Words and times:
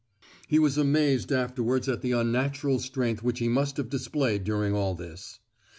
He 0.47 0.57
was 0.57 0.79
amazed 0.79 1.31
afterwards 1.31 1.87
at 1.87 2.01
the 2.01 2.11
unnatural 2.11 2.79
strength 2.79 3.21
which 3.21 3.37
he 3.37 3.47
must 3.47 3.77
have 3.77 3.89
displayed 3.91 4.43
during 4.43 4.73
all 4.73 4.95
this. 4.95 5.37